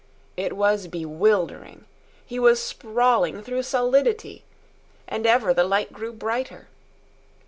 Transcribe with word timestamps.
It 0.35 0.53
was 0.53 0.87
bewildering. 0.87 1.85
He 2.25 2.39
was 2.39 2.59
sprawling 2.59 3.43
through 3.43 3.61
solidity. 3.61 4.43
And 5.07 5.27
ever 5.27 5.53
the 5.53 5.63
light 5.63 5.93
grew 5.93 6.11
brighter. 6.11 6.69